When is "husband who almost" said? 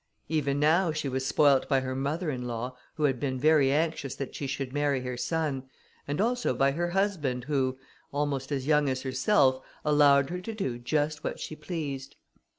6.89-8.51